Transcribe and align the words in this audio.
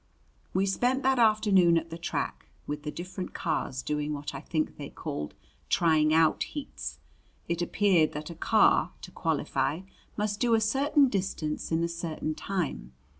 We 0.51 0.65
spent 0.65 1.03
that 1.03 1.19
afternoon 1.19 1.77
at 1.77 1.91
the 1.91 1.97
track, 1.99 2.47
with 2.65 2.81
the 2.81 2.89
different 2.89 3.35
cars 3.35 3.83
doing 3.83 4.13
what 4.13 4.33
I 4.33 4.41
think 4.41 4.77
they 4.77 4.89
called 4.89 5.35
"trying 5.69 6.11
out 6.11 6.41
heats." 6.41 6.97
It 7.47 7.61
appeared 7.61 8.13
that 8.13 8.31
a 8.31 8.35
car, 8.35 8.93
to 9.01 9.11
qualify, 9.11 9.81
must 10.17 10.39
do 10.39 10.55
a 10.55 10.59
certain 10.59 11.07
distance 11.07 11.71
in 11.71 11.83
a 11.83 11.87
certain 11.87 12.33
time. 12.33 12.93